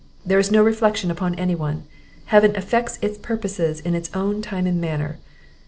There 0.25 0.39
is 0.39 0.49
no 0.49 0.63
reflection 0.63 1.11
upon 1.11 1.35
any 1.35 1.53
one; 1.53 1.83
Heaven 2.25 2.55
effects 2.55 2.97
its 3.03 3.19
purposes 3.19 3.79
in 3.79 3.93
its 3.93 4.09
own 4.15 4.41
time 4.41 4.65
and 4.65 4.81
manner. 4.81 5.19